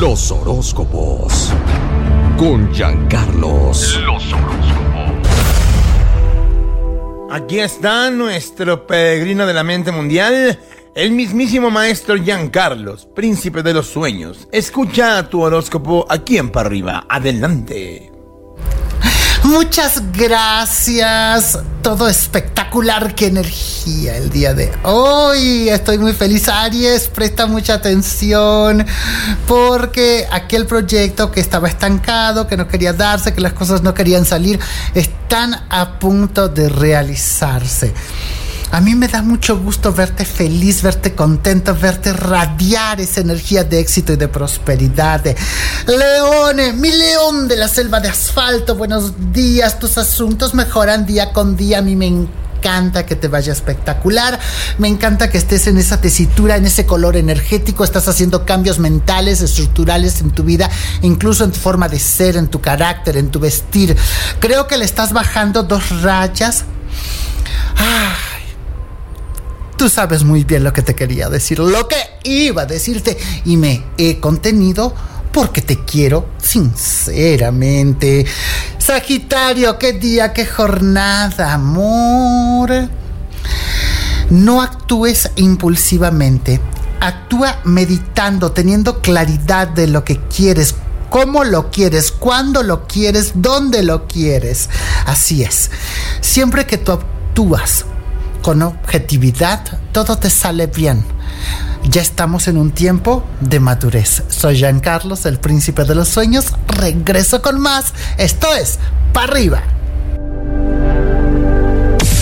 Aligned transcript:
Los 0.00 0.30
horóscopos. 0.30 1.52
Con 2.38 2.72
Giancarlos. 2.72 4.00
Los 4.00 4.32
horóscopos. 4.32 5.18
Aquí 7.30 7.58
está 7.58 8.10
nuestro 8.10 8.86
peregrino 8.86 9.44
de 9.44 9.52
la 9.52 9.62
mente 9.62 9.92
mundial, 9.92 10.58
el 10.94 11.10
mismísimo 11.10 11.70
maestro 11.70 12.16
Giancarlos, 12.16 13.08
príncipe 13.14 13.62
de 13.62 13.74
los 13.74 13.88
sueños. 13.88 14.48
Escucha 14.50 15.28
tu 15.28 15.42
horóscopo 15.42 16.06
aquí 16.08 16.38
en 16.38 16.48
para 16.48 16.68
arriba. 16.68 17.04
Adelante. 17.06 18.09
Muchas 19.44 20.02
gracias. 20.12 21.58
Todo 21.82 22.08
espectacular. 22.08 23.14
Qué 23.14 23.26
energía 23.26 24.16
el 24.16 24.30
día 24.30 24.54
de 24.54 24.70
hoy. 24.84 25.68
Estoy 25.68 25.98
muy 25.98 26.12
feliz. 26.12 26.48
Aries, 26.48 27.08
presta 27.08 27.46
mucha 27.46 27.74
atención. 27.74 28.86
Porque 29.48 30.26
aquel 30.30 30.66
proyecto 30.66 31.30
que 31.30 31.40
estaba 31.40 31.68
estancado, 31.68 32.46
que 32.46 32.56
no 32.56 32.68
quería 32.68 32.92
darse, 32.92 33.32
que 33.32 33.40
las 33.40 33.54
cosas 33.54 33.82
no 33.82 33.94
querían 33.94 34.24
salir, 34.24 34.60
están 34.94 35.54
a 35.70 35.98
punto 35.98 36.48
de 36.48 36.68
realizarse. 36.68 37.94
A 38.72 38.80
mí 38.80 38.94
me 38.94 39.08
da 39.08 39.20
mucho 39.22 39.58
gusto 39.58 39.92
verte 39.92 40.24
feliz, 40.24 40.82
verte 40.82 41.14
contento, 41.14 41.74
verte 41.74 42.12
radiar 42.12 43.00
esa 43.00 43.20
energía 43.20 43.64
de 43.64 43.80
éxito 43.80 44.12
y 44.12 44.16
de 44.16 44.28
prosperidad. 44.28 45.24
Leone, 45.86 46.72
mi 46.74 46.90
león 46.90 47.48
de 47.48 47.56
la 47.56 47.66
selva 47.66 47.98
de 47.98 48.08
asfalto, 48.08 48.76
buenos 48.76 49.32
días, 49.32 49.80
tus 49.80 49.98
asuntos 49.98 50.54
mejoran 50.54 51.04
día 51.04 51.32
con 51.32 51.56
día, 51.56 51.78
a 51.78 51.82
mí 51.82 51.96
me 51.96 52.06
encanta 52.06 53.06
que 53.06 53.16
te 53.16 53.26
vaya 53.26 53.52
espectacular. 53.52 54.38
Me 54.78 54.86
encanta 54.86 55.30
que 55.30 55.38
estés 55.38 55.66
en 55.66 55.76
esa 55.76 56.00
tesitura, 56.00 56.56
en 56.56 56.66
ese 56.66 56.86
color 56.86 57.16
energético. 57.16 57.82
Estás 57.82 58.06
haciendo 58.06 58.44
cambios 58.44 58.78
mentales, 58.78 59.40
estructurales 59.40 60.20
en 60.20 60.30
tu 60.30 60.44
vida, 60.44 60.70
incluso 61.02 61.42
en 61.42 61.50
tu 61.50 61.58
forma 61.58 61.88
de 61.88 61.98
ser, 61.98 62.36
en 62.36 62.46
tu 62.48 62.60
carácter, 62.60 63.16
en 63.16 63.30
tu 63.30 63.40
vestir. 63.40 63.96
Creo 64.38 64.68
que 64.68 64.76
le 64.76 64.84
estás 64.84 65.12
bajando 65.12 65.64
dos 65.64 66.02
rayas. 66.02 66.64
Ah, 67.78 68.14
Tú 69.80 69.88
sabes 69.88 70.24
muy 70.24 70.44
bien 70.44 70.62
lo 70.62 70.74
que 70.74 70.82
te 70.82 70.94
quería 70.94 71.30
decir, 71.30 71.58
lo 71.58 71.88
que 71.88 71.96
iba 72.24 72.60
a 72.60 72.66
decirte 72.66 73.16
y 73.46 73.56
me 73.56 73.82
he 73.96 74.20
contenido 74.20 74.94
porque 75.32 75.62
te 75.62 75.86
quiero 75.86 76.28
sinceramente. 76.36 78.26
Sagitario, 78.76 79.78
qué 79.78 79.94
día, 79.94 80.34
qué 80.34 80.44
jornada, 80.44 81.54
amor. 81.54 82.90
No 84.28 84.60
actúes 84.60 85.30
impulsivamente. 85.36 86.60
Actúa 87.00 87.60
meditando, 87.64 88.52
teniendo 88.52 89.00
claridad 89.00 89.68
de 89.68 89.86
lo 89.86 90.04
que 90.04 90.20
quieres, 90.28 90.74
cómo 91.08 91.42
lo 91.42 91.70
quieres, 91.70 92.12
cuándo 92.12 92.62
lo 92.62 92.86
quieres, 92.86 93.32
dónde 93.36 93.82
lo 93.82 94.06
quieres. 94.06 94.68
Así 95.06 95.42
es. 95.42 95.70
Siempre 96.20 96.66
que 96.66 96.76
tú 96.76 96.92
actúas 96.92 97.86
con 98.40 98.62
objetividad, 98.62 99.78
todo 99.92 100.18
te 100.18 100.30
sale 100.30 100.66
bien. 100.66 101.04
Ya 101.84 102.02
estamos 102.02 102.48
en 102.48 102.56
un 102.56 102.72
tiempo 102.72 103.24
de 103.40 103.58
madurez. 103.60 104.22
Soy 104.28 104.56
Jean 104.56 104.80
Carlos, 104.80 105.26
el 105.26 105.38
príncipe 105.38 105.84
de 105.84 105.94
los 105.94 106.08
sueños. 106.08 106.52
Regreso 106.68 107.42
con 107.42 107.60
más. 107.60 107.92
Esto 108.18 108.54
es 108.54 108.78
para 109.12 109.32
arriba. 109.32 109.62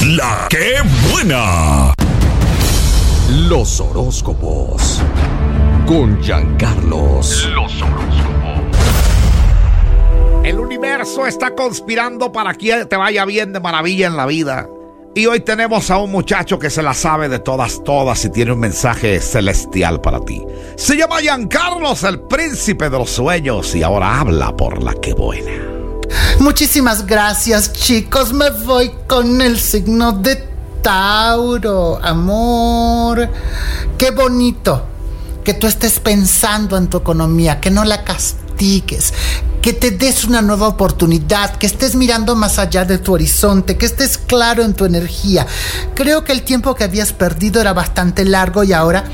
La 0.06 0.46
que 0.48 0.76
buena. 1.10 1.92
Los 3.30 3.80
horóscopos. 3.80 5.02
Con 5.86 6.22
Giancarlos. 6.22 7.46
Los 7.46 7.82
horóscopos. 7.82 8.38
El 10.44 10.58
universo 10.60 11.26
está 11.26 11.54
conspirando 11.54 12.32
para 12.32 12.54
que 12.54 12.86
te 12.86 12.96
vaya 12.96 13.26
bien 13.26 13.52
de 13.52 13.60
maravilla 13.60 14.06
en 14.06 14.16
la 14.16 14.24
vida. 14.24 14.66
Y 15.14 15.26
hoy 15.26 15.40
tenemos 15.40 15.90
a 15.90 15.98
un 15.98 16.12
muchacho 16.12 16.58
que 16.58 16.70
se 16.70 16.82
la 16.82 16.94
sabe 16.94 17.28
de 17.28 17.38
todas, 17.38 17.82
todas 17.82 18.24
y 18.24 18.30
tiene 18.30 18.52
un 18.52 18.60
mensaje 18.60 19.20
celestial 19.20 20.00
para 20.00 20.20
ti. 20.20 20.44
Se 20.76 20.96
llama 20.96 21.20
Giancarlos, 21.20 22.04
el 22.04 22.20
príncipe 22.20 22.88
de 22.88 22.98
los 22.98 23.10
sueños, 23.10 23.74
y 23.74 23.82
ahora 23.82 24.20
habla 24.20 24.56
por 24.56 24.82
la 24.82 24.94
que 24.94 25.14
buena. 25.14 25.50
Muchísimas 26.38 27.04
gracias, 27.04 27.72
chicos. 27.72 28.32
Me 28.32 28.50
voy 28.50 28.92
con 29.08 29.40
el 29.40 29.58
signo 29.58 30.12
de 30.12 30.36
Tauro, 30.82 31.98
amor. 32.02 33.28
Qué 33.96 34.10
bonito 34.12 34.86
que 35.42 35.54
tú 35.54 35.66
estés 35.66 35.98
pensando 35.98 36.76
en 36.76 36.88
tu 36.88 36.98
economía, 36.98 37.60
que 37.60 37.70
no 37.70 37.84
la 37.84 38.04
castigues, 38.04 39.12
que 39.68 39.74
te 39.74 39.90
des 39.90 40.24
una 40.24 40.40
nueva 40.40 40.66
oportunidad, 40.66 41.56
que 41.56 41.66
estés 41.66 41.94
mirando 41.94 42.34
más 42.34 42.58
allá 42.58 42.86
de 42.86 42.96
tu 42.96 43.12
horizonte, 43.12 43.76
que 43.76 43.84
estés 43.84 44.16
claro 44.16 44.62
en 44.62 44.72
tu 44.72 44.86
energía. 44.86 45.46
Creo 45.94 46.24
que 46.24 46.32
el 46.32 46.40
tiempo 46.40 46.74
que 46.74 46.84
habías 46.84 47.12
perdido 47.12 47.60
era 47.60 47.74
bastante 47.74 48.24
largo 48.24 48.64
y 48.64 48.72
ahora 48.72 49.04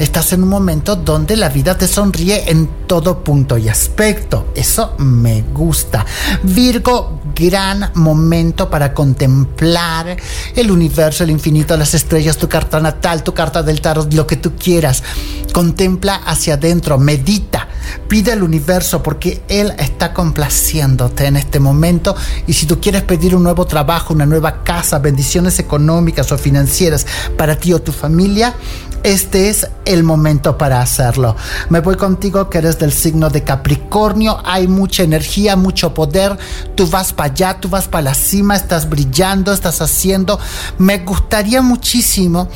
estás 0.00 0.32
en 0.32 0.42
un 0.42 0.48
momento 0.48 0.96
donde 0.96 1.36
la 1.36 1.48
vida 1.48 1.78
te 1.78 1.86
sonríe 1.86 2.50
en 2.50 2.68
todo 2.88 3.22
punto 3.22 3.56
y 3.56 3.68
aspecto. 3.68 4.48
Eso 4.56 4.94
me 4.98 5.42
gusta. 5.42 6.04
Virgo, 6.42 7.20
gran 7.32 7.92
momento 7.94 8.68
para 8.68 8.92
contemplar 8.92 10.16
el 10.56 10.72
universo, 10.72 11.22
el 11.22 11.30
infinito, 11.30 11.76
las 11.76 11.94
estrellas, 11.94 12.36
tu 12.36 12.48
carta 12.48 12.80
natal, 12.80 13.22
tu 13.22 13.32
carta 13.32 13.62
del 13.62 13.80
tarot, 13.80 14.12
lo 14.12 14.26
que 14.26 14.34
tú 14.34 14.56
quieras. 14.56 15.04
Contempla 15.52 16.16
hacia 16.16 16.54
adentro, 16.54 16.98
medita, 16.98 17.68
pide 18.08 18.32
al 18.32 18.42
universo 18.42 19.02
porque 19.02 19.42
Él 19.48 19.72
está 19.78 20.12
complaciéndote 20.12 21.26
en 21.26 21.36
este 21.36 21.60
momento 21.60 22.14
y 22.46 22.52
si 22.52 22.66
tú 22.66 22.80
quieres 22.80 23.02
pedir 23.02 23.34
un 23.34 23.42
nuevo 23.42 23.66
trabajo, 23.66 24.14
una 24.14 24.26
nueva 24.26 24.62
casa, 24.62 24.98
bendiciones 24.98 25.58
económicas 25.58 26.30
o 26.32 26.38
financieras 26.38 27.06
para 27.36 27.56
ti 27.56 27.72
o 27.72 27.80
tu 27.80 27.92
familia, 27.92 28.54
este 29.02 29.48
es 29.48 29.66
el 29.86 30.02
momento 30.02 30.58
para 30.58 30.82
hacerlo. 30.82 31.34
Me 31.70 31.80
voy 31.80 31.96
contigo 31.96 32.50
que 32.50 32.58
eres 32.58 32.78
del 32.78 32.92
signo 32.92 33.30
de 33.30 33.42
Capricornio, 33.42 34.38
hay 34.44 34.68
mucha 34.68 35.02
energía, 35.02 35.56
mucho 35.56 35.94
poder, 35.94 36.36
tú 36.74 36.86
vas 36.86 37.12
para 37.14 37.32
allá, 37.32 37.60
tú 37.60 37.68
vas 37.70 37.88
para 37.88 38.02
la 38.02 38.14
cima, 38.14 38.56
estás 38.56 38.88
brillando, 38.88 39.52
estás 39.52 39.80
haciendo. 39.80 40.38
Me 40.78 40.98
gustaría 40.98 41.62
muchísimo 41.62 42.48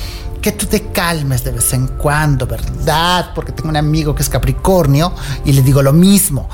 que 0.45 0.53
tú 0.53 0.67
te 0.67 0.89
calmes 0.93 1.43
de 1.43 1.53
vez 1.53 1.73
en 1.73 1.87
cuando, 1.87 2.47
¿verdad? 2.47 3.31
Porque 3.35 3.51
tengo 3.51 3.71
un 3.71 3.79
amigo 3.79 4.15
que 4.15 4.23
es 4.23 4.29
Capricornio 4.29 5.15
y 5.43 5.53
le 5.53 5.63
digo 5.63 5.81
lo 5.81 5.95
mismo 5.95 6.51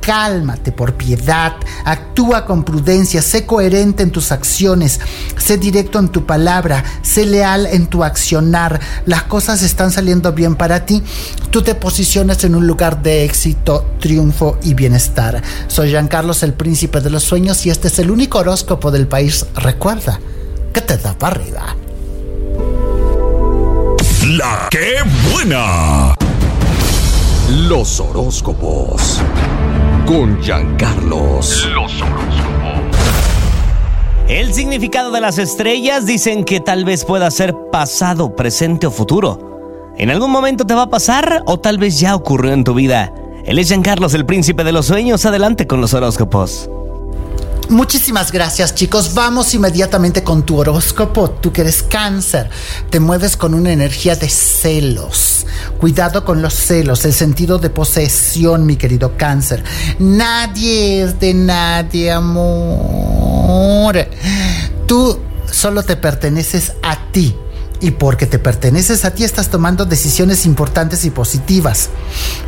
cálmate 0.00 0.72
por 0.72 0.94
piedad, 0.94 1.52
actúa 1.84 2.44
con 2.46 2.62
prudencia, 2.62 3.20
sé 3.22 3.44
coherente 3.44 4.02
en 4.02 4.10
tus 4.10 4.32
acciones, 4.32 5.00
sé 5.38 5.56
directo 5.56 5.98
en 5.98 6.08
tu 6.08 6.24
palabra, 6.24 6.84
sé 7.02 7.24
leal 7.24 7.66
en 7.66 7.86
tu 7.86 8.04
accionar. 8.04 8.80
Las 9.06 9.24
cosas 9.24 9.62
están 9.62 9.90
saliendo 9.90 10.32
bien 10.32 10.56
para 10.56 10.84
ti. 10.84 11.02
Tú 11.50 11.62
te 11.62 11.74
posicionas 11.74 12.44
en 12.44 12.54
un 12.54 12.66
lugar 12.66 13.02
de 13.02 13.24
éxito, 13.24 13.92
triunfo 13.98 14.58
y 14.62 14.74
bienestar. 14.74 15.42
Soy 15.68 15.90
Jean 15.90 16.08
Carlos, 16.08 16.42
el 16.42 16.52
príncipe 16.52 17.00
de 17.00 17.08
los 17.08 17.24
sueños, 17.24 17.64
y 17.64 17.70
este 17.70 17.88
es 17.88 17.98
el 17.98 18.10
único 18.10 18.38
horóscopo 18.38 18.90
del 18.90 19.06
país. 19.06 19.46
Recuerda 19.54 20.18
que 20.72 20.82
te 20.82 20.98
da 20.98 21.16
para 21.18 21.36
arriba. 21.36 21.83
La 24.26 24.68
que 24.70 24.96
buena. 25.30 26.14
Los 27.68 28.00
horóscopos 28.00 29.20
con 30.06 30.40
Giancarlos. 30.40 31.68
Los 31.74 32.00
horóscopos. 32.00 32.86
El 34.26 34.54
significado 34.54 35.10
de 35.10 35.20
las 35.20 35.36
estrellas 35.36 36.06
dicen 36.06 36.44
que 36.44 36.60
tal 36.60 36.86
vez 36.86 37.04
pueda 37.04 37.30
ser 37.30 37.54
pasado, 37.70 38.34
presente 38.34 38.86
o 38.86 38.90
futuro. 38.90 39.92
En 39.98 40.08
algún 40.08 40.30
momento 40.30 40.64
te 40.64 40.72
va 40.72 40.84
a 40.84 40.90
pasar 40.90 41.42
o 41.44 41.60
tal 41.60 41.76
vez 41.76 42.00
ya 42.00 42.16
ocurrió 42.16 42.54
en 42.54 42.64
tu 42.64 42.72
vida. 42.72 43.12
Él 43.44 43.58
es 43.58 43.68
Giancarlos, 43.68 44.14
el 44.14 44.24
príncipe 44.24 44.64
de 44.64 44.72
los 44.72 44.86
sueños. 44.86 45.26
Adelante 45.26 45.66
con 45.66 45.82
los 45.82 45.92
horóscopos. 45.92 46.70
Muchísimas 47.68 48.30
gracias 48.30 48.74
chicos. 48.74 49.14
Vamos 49.14 49.54
inmediatamente 49.54 50.22
con 50.22 50.44
tu 50.44 50.58
horóscopo. 50.58 51.30
Tú 51.30 51.52
que 51.52 51.62
eres 51.62 51.82
cáncer, 51.82 52.50
te 52.90 53.00
mueves 53.00 53.36
con 53.36 53.54
una 53.54 53.72
energía 53.72 54.16
de 54.16 54.28
celos. 54.28 55.46
Cuidado 55.78 56.24
con 56.24 56.42
los 56.42 56.54
celos, 56.54 57.04
el 57.04 57.12
sentido 57.12 57.58
de 57.58 57.70
posesión, 57.70 58.66
mi 58.66 58.76
querido 58.76 59.16
cáncer. 59.16 59.64
Nadie 59.98 61.02
es 61.02 61.18
de 61.20 61.34
nadie, 61.34 62.10
amor. 62.10 63.96
Tú 64.86 65.18
solo 65.50 65.82
te 65.82 65.96
perteneces 65.96 66.72
a 66.82 67.10
ti 67.12 67.34
y 67.84 67.90
porque 67.90 68.24
te 68.26 68.38
perteneces 68.38 69.04
a 69.04 69.10
ti 69.10 69.24
estás 69.24 69.50
tomando 69.50 69.84
decisiones 69.84 70.46
importantes 70.46 71.04
y 71.04 71.10
positivas. 71.10 71.90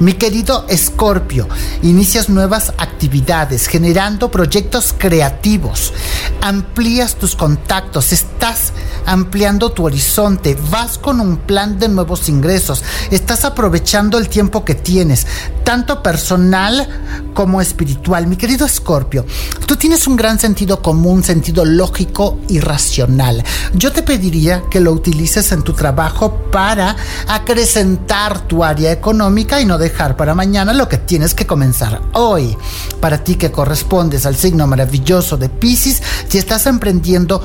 Mi 0.01 0.15
querido 0.15 0.65
Escorpio, 0.67 1.47
inicias 1.83 2.31
nuevas 2.31 2.73
actividades, 2.79 3.67
generando 3.67 4.31
proyectos 4.31 4.95
creativos, 4.97 5.93
amplías 6.41 7.17
tus 7.17 7.37
contactos, 7.37 8.15
estás 8.15 8.73
ampliando 9.05 9.73
tu 9.73 9.85
horizonte, 9.85 10.57
vas 10.71 10.97
con 10.97 11.21
un 11.21 11.37
plan 11.37 11.79
de 11.79 11.89
nuevos 11.89 12.31
ingresos, 12.31 12.83
estás 13.11 13.45
aprovechando 13.45 14.17
el 14.17 14.31
tiempo 14.31 14.65
que 14.65 14.75
tienes, 14.75 15.27
tanto 15.65 16.03
personal 16.03 16.89
como 17.35 17.61
espiritual. 17.61 18.27
Mi 18.27 18.37
querido 18.37 18.65
Escorpio, 18.65 19.27
tú 19.67 19.77
tienes 19.77 20.07
un 20.07 20.17
gran 20.17 20.39
sentido 20.39 20.81
común, 20.81 21.25
sentido 21.25 21.65
lógico 21.65 22.39
y 22.49 22.61
racional. 22.61 23.45
Yo 23.75 23.93
te 23.93 24.03
pediría 24.03 24.63
que 24.71 24.81
lo 24.81 24.93
utilices 24.93 25.51
en 25.53 25.63
tu 25.63 25.73
trabajo 25.73 26.35
para 26.53 26.97
acrecentar 27.27 28.47
tu 28.47 28.63
área 28.63 28.93
económica 28.93 29.61
y 29.61 29.67
no 29.67 29.77
dejar 29.77 30.17
para 30.17 30.35
mañana 30.35 30.73
lo 30.73 30.89
que 30.89 30.99
tienes 30.99 31.35
que 31.35 31.47
comenzar 31.47 32.01
hoy. 32.13 32.57
Para 33.01 33.25
ti 33.25 33.35
que 33.35 33.51
correspondes 33.51 34.25
al 34.25 34.37
signo 34.37 34.67
maravilloso 34.67 35.37
de 35.37 35.49
Pisces, 35.49 36.03
si 36.29 36.39
estás 36.39 36.67
emprendiendo 36.67 37.43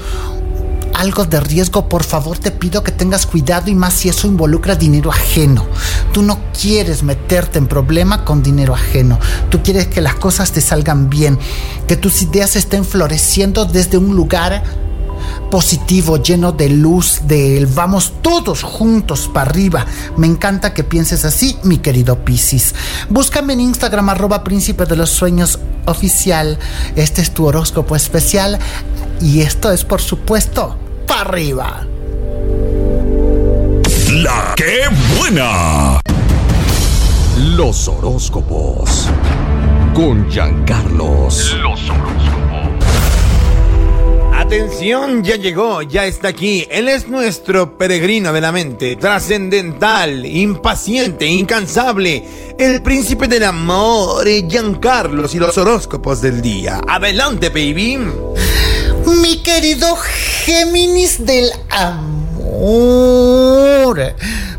algo 1.02 1.26
de 1.26 1.40
riesgo, 1.40 1.90
por 1.90 2.04
favor 2.04 2.38
te 2.38 2.52
pido 2.52 2.84
que 2.84 2.92
tengas 2.92 3.26
cuidado 3.26 3.72
y 3.72 3.76
más 3.76 3.96
si 3.96 4.10
eso 4.10 4.28
involucra 4.28 4.76
dinero 4.76 5.10
ajeno. 5.10 5.66
Tú 6.14 6.22
no 6.22 6.40
quieres 6.54 7.02
meterte 7.02 7.58
en 7.58 7.66
problema 7.66 8.24
con 8.24 8.44
dinero 8.44 8.76
ajeno. 8.76 9.20
Tú 9.50 9.64
quieres 9.64 9.88
que 9.88 10.00
las 10.00 10.14
cosas 10.16 10.52
te 10.52 10.62
salgan 10.62 11.10
bien, 11.10 11.40
que 11.88 11.98
tus 11.98 12.22
ideas 12.22 12.56
estén 12.56 12.86
floreciendo 12.86 13.66
desde 13.66 13.98
un 13.98 14.16
lugar 14.16 14.64
positivo, 15.50 16.18
lleno 16.18 16.52
de 16.52 16.70
luz, 16.70 17.22
de. 17.26 17.68
Vamos 17.74 18.14
todos 18.22 18.62
juntos 18.62 19.28
para 19.34 19.50
arriba. 19.50 19.88
Me 20.18 20.28
encanta 20.28 20.76
que 20.76 20.84
pienses 20.84 21.26
así, 21.26 21.58
mi 21.64 21.80
querido 21.80 22.24
Piscis. 22.24 22.76
Búscame 23.10 23.54
en 23.54 23.62
Instagram, 23.62 24.10
arroba 24.10 24.44
príncipe 24.44 24.86
de 24.86 24.96
los 24.96 25.10
sueños 25.10 25.58
oficial. 25.86 26.60
Este 26.96 27.24
es 27.24 27.32
tu 27.32 27.48
horóscopo 27.48 27.96
especial. 27.96 28.60
Y 29.20 29.42
esto 29.42 29.72
es, 29.72 29.84
por 29.84 30.02
supuesto, 30.02 30.78
para 31.12 31.22
arriba. 31.30 31.86
La 34.14 34.54
que 34.56 34.84
buena. 35.18 36.00
Los 37.58 37.90
horóscopos. 37.90 39.10
Con 39.94 40.32
Giancarlos. 40.32 41.58
Los 41.62 41.90
horóscopos. 41.90 42.72
Atención, 44.34 45.22
ya 45.22 45.36
llegó, 45.36 45.82
ya 45.82 46.06
está 46.06 46.30
aquí. 46.30 46.66
Él 46.72 46.88
es 46.88 47.10
nuestro 47.10 47.78
peregrino 47.78 48.32
de 48.32 48.40
la 48.40 48.54
mente, 48.54 48.96
trascendental, 48.96 50.26
impaciente, 50.26 51.26
incansable, 51.26 52.24
el 52.58 52.82
príncipe 52.82 53.28
del 53.28 53.44
amor, 53.44 54.26
Giancarlos 54.26 55.36
y 55.36 55.40
los 55.40 55.58
horóscopos 55.58 56.22
del 56.22 56.42
día. 56.42 56.80
Adelante, 56.88 57.50
baby. 57.50 58.00
Mi 59.06 59.42
querido 59.44 59.96
Géminis 59.96 61.26
del 61.26 61.50
amor. 61.70 62.12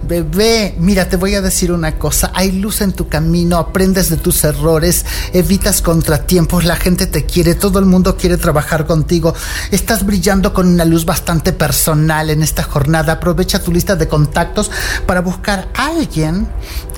Bebé, 0.02 0.74
mira, 0.78 1.08
te 1.08 1.16
voy 1.16 1.34
a 1.34 1.40
decir 1.40 1.72
una 1.72 1.96
cosa. 1.98 2.32
Hay 2.34 2.52
luz 2.52 2.80
en 2.80 2.92
tu 2.92 3.08
camino, 3.08 3.56
aprendes 3.56 4.10
de 4.10 4.16
tus 4.16 4.44
errores, 4.44 5.06
evitas 5.32 5.80
contratiempos, 5.80 6.64
la 6.64 6.76
gente 6.76 7.06
te 7.06 7.24
quiere, 7.24 7.54
todo 7.54 7.78
el 7.78 7.86
mundo 7.86 8.16
quiere 8.16 8.36
trabajar 8.36 8.84
contigo. 8.86 9.34
Estás 9.70 10.04
brillando 10.04 10.52
con 10.52 10.66
una 10.66 10.84
luz 10.84 11.04
bastante 11.04 11.52
personal 11.52 12.30
en 12.30 12.42
esta 12.42 12.62
jornada. 12.62 13.14
Aprovecha 13.14 13.62
tu 13.62 13.72
lista 13.72 13.96
de 13.96 14.08
contactos 14.08 14.70
para 15.06 15.20
buscar 15.22 15.68
a 15.74 15.86
alguien 15.86 16.48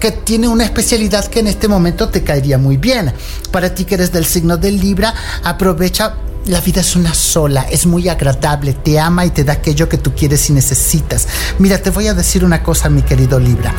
que 0.01 0.11
tiene 0.11 0.49
una 0.49 0.65
especialidad 0.65 1.27
que 1.27 1.41
en 1.41 1.47
este 1.47 1.69
momento 1.69 2.09
te 2.09 2.25
caería 2.25 2.59
muy 2.59 2.79
bien. 2.79 3.13
Para 3.53 3.75
ti 3.75 3.85
que 3.85 3.95
eres 3.95 4.13
del 4.13 4.25
signo 4.25 4.57
del 4.57 4.81
Libra, 4.81 5.15
aprovecha 5.45 6.15
la 6.47 6.61
vida 6.61 6.81
es 6.81 6.95
una 6.95 7.15
sola, 7.15 7.63
es 7.71 7.87
muy 7.87 8.09
agradable, 8.09 8.75
te 8.75 9.01
ama 9.01 9.25
y 9.25 9.31
te 9.31 9.45
da 9.45 9.55
aquello 9.55 9.89
que 9.89 9.99
tú 9.99 10.15
quieres 10.15 10.49
y 10.51 10.53
necesitas. 10.53 11.27
Mira, 11.59 11.79
te 11.79 11.91
voy 11.91 12.07
a 12.09 12.15
decir 12.15 12.45
una 12.45 12.63
cosa, 12.63 12.91
mi 12.91 13.03
querido 13.03 13.39
Libra. 13.41 13.75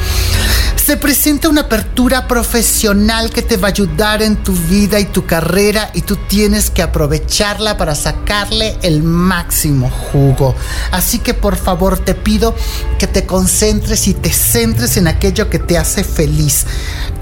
Se 0.76 0.98
presenta 0.98 1.50
una 1.50 1.62
apertura 1.62 2.28
profesional 2.28 3.32
que 3.32 3.42
te 3.42 3.58
va 3.58 3.70
a 3.70 3.72
ayudar 3.72 4.22
en 4.22 4.44
tu 4.44 4.54
vida 4.54 5.00
y 5.00 5.06
tu 5.06 5.26
carrera 5.26 5.90
y 5.96 6.02
tú 6.02 6.16
tienes 6.16 6.70
que 6.70 6.84
aprovecharla 6.84 7.76
para 7.76 7.96
sacarle 7.96 8.78
el 8.84 9.02
máximo 9.02 9.90
jugo. 9.90 10.54
Así 10.92 11.18
que 11.18 11.34
por 11.34 11.56
favor 11.56 11.98
te 11.98 12.14
pido 12.14 12.56
que 13.00 13.08
te 13.08 13.26
concentres 13.26 14.08
y 14.08 14.14
te 14.14 14.32
centres 14.32 14.98
en 14.98 15.08
aquello 15.08 15.50
que 15.50 15.58
te 15.58 15.76
hace 15.76 16.04
feliz. 16.04 16.68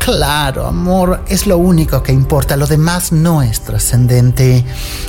Claro, 0.04 0.68
amor, 0.68 1.24
es 1.30 1.48
lo 1.48 1.58
único 1.58 2.04
que 2.04 2.12
importa, 2.12 2.58
lo 2.58 2.68
demás 2.68 3.14
no 3.14 3.42
es 3.42 3.62
trascendente. 3.62 4.66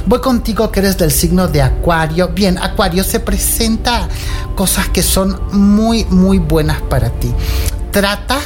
Voy 0.07 0.21
contigo 0.25 0.73
que 0.73 0.81
eres 0.81 0.97
del 0.97 1.13
signo 1.13 1.49
de 1.49 1.61
Acuario. 1.61 2.29
Bien, 2.29 2.57
Acuario 2.57 3.05
se 3.05 3.21
presenta 3.21 4.09
cosas 4.55 4.89
que 4.89 5.03
son 5.03 5.39
muy, 5.53 6.07
muy 6.07 6.39
buenas 6.39 6.81
para 6.81 7.11
ti. 7.11 7.31
Trata 7.91 8.41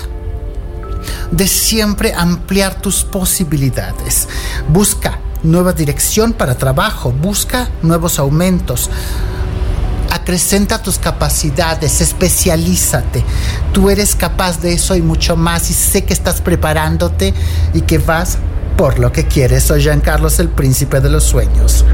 de 1.30 1.46
siempre 1.46 2.12
ampliar 2.12 2.82
tus 2.82 3.04
posibilidades. 3.04 4.26
Busca 4.68 5.20
nueva 5.44 5.72
dirección 5.72 6.32
para 6.32 6.56
trabajo, 6.56 7.12
busca 7.12 7.68
nuevos 7.82 8.18
aumentos. 8.18 8.90
Acrecenta 10.10 10.82
tus 10.82 10.98
capacidades, 10.98 12.00
especialízate. 12.00 13.22
Tú 13.72 13.88
eres 13.88 14.16
capaz 14.16 14.60
de 14.60 14.72
eso 14.72 14.96
y 14.96 15.00
mucho 15.00 15.36
más 15.36 15.70
y 15.70 15.74
sé 15.74 16.02
que 16.02 16.12
estás 16.12 16.40
preparándote 16.40 17.34
y 17.72 17.82
que 17.82 17.98
vas 17.98 18.36
por 18.78 19.00
lo 19.00 19.12
que 19.12 19.24
quieres. 19.24 19.64
Soy 19.64 19.82
Jean 19.82 20.00
Carlos, 20.00 20.38
el 20.38 20.48
príncipe 20.48 21.00
de 21.00 21.10
los 21.10 21.24
sueños. 21.24 21.84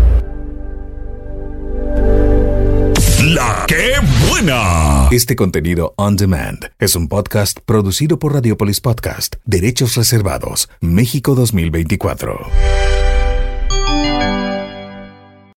La 3.24 3.64
que 3.66 3.94
buena. 4.28 5.08
Este 5.10 5.34
contenido 5.34 5.94
on 5.96 6.16
demand 6.16 6.66
es 6.78 6.94
un 6.94 7.08
podcast 7.08 7.58
producido 7.64 8.18
por 8.18 8.34
Radiopolis 8.34 8.80
Podcast, 8.80 9.36
Derechos 9.46 9.96
Reservados, 9.96 10.68
México 10.80 11.34
2024. 11.34 12.38